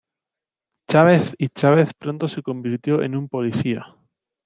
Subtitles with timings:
[0.87, 3.85] Chavez y Chavez pronto se convirtió en un policía.